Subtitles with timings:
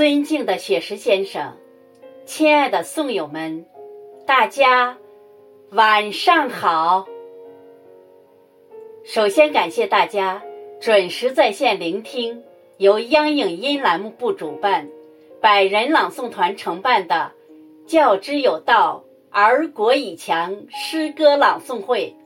[0.00, 1.58] 尊敬的雪石先生，
[2.24, 3.66] 亲爱的宋友们，
[4.26, 4.96] 大家
[5.72, 7.06] 晚上好。
[9.04, 10.42] 首先感谢大家
[10.80, 12.42] 准时在线聆听
[12.78, 14.88] 由央影音栏目部主办、
[15.38, 17.32] 百人朗诵团承办的
[17.86, 22.16] “教之有道，而国以强”诗歌朗诵会。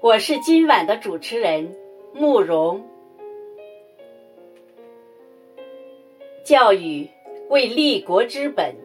[0.00, 1.76] 我是今晚的主持人
[2.14, 2.88] 慕容。
[6.52, 7.08] 教育
[7.48, 8.76] 为立国之本，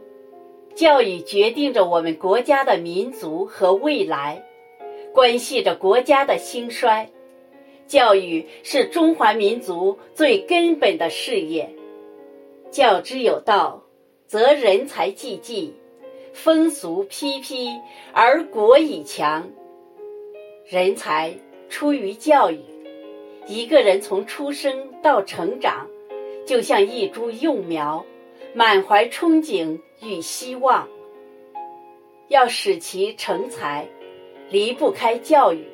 [0.73, 4.41] 教育决定着我们国家的民族和未来，
[5.13, 7.09] 关系着国家的兴衰。
[7.85, 11.69] 教育是中华民族最根本的事业。
[12.71, 13.83] 教之有道，
[14.27, 15.75] 则人才济济，
[16.31, 17.67] 风俗披披，
[18.13, 19.51] 而国以强。
[20.65, 21.33] 人才
[21.67, 22.61] 出于教育，
[23.45, 25.85] 一个人从出生到成长。
[26.47, 28.05] 就像一株幼苗，
[28.53, 30.87] 满怀憧憬与希望。
[32.29, 33.85] 要使其成才，
[34.49, 35.67] 离不开教育。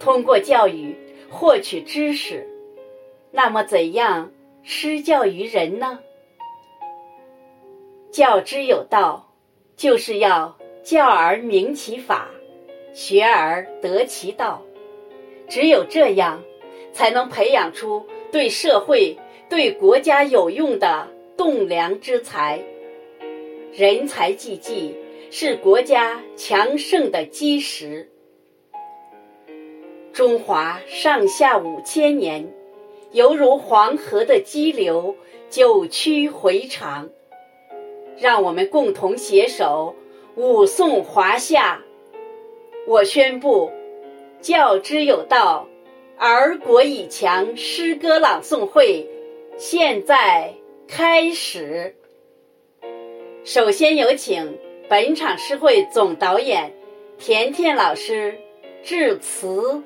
[0.00, 0.96] 通过教育
[1.28, 2.48] 获取知识，
[3.30, 4.32] 那么怎样
[4.62, 5.98] 施教于人呢？
[8.10, 9.34] 教之有道，
[9.76, 12.30] 就是要教而明其法，
[12.94, 14.62] 学而得其道。
[15.46, 16.42] 只有这样，
[16.94, 19.14] 才能培养出对社会。
[19.48, 22.62] 对国家有用的栋梁之才，
[23.72, 24.96] 人才济济
[25.30, 28.10] 是国家强盛的基石。
[30.12, 32.52] 中华上下五千年，
[33.12, 35.16] 犹如黄河的激流，
[35.50, 37.10] 九曲回肠。
[38.16, 39.94] 让我们共同携手，
[40.36, 41.82] 武颂华夏。
[42.86, 43.72] 我宣布，
[44.40, 45.68] 教之有道，
[46.16, 49.08] 而国以强诗歌朗诵会。
[49.56, 50.52] 现在
[50.88, 51.94] 开始。
[53.44, 56.74] 首先有请本场诗会总导演
[57.18, 58.36] 田田老师
[58.82, 59.80] 致辞。